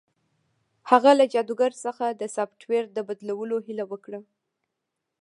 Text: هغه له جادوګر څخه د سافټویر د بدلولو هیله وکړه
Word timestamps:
هغه 0.89 1.11
له 1.19 1.25
جادوګر 1.33 1.71
څخه 1.85 2.05
د 2.11 2.21
سافټویر 2.35 2.83
د 2.91 2.97
بدلولو 3.07 3.55
هیله 3.65 3.85
وکړه 3.91 4.19